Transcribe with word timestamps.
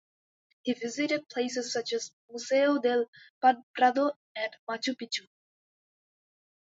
He 0.63 0.73
visited 0.73 1.29
places 1.29 1.71
such 1.71 1.93
as 1.93 2.07
the 2.09 2.15
Museo 2.33 2.79
del 2.79 3.05
Prado 3.75 4.13
and 4.35 4.51
Machu 4.67 4.95
Picchu. 4.95 5.27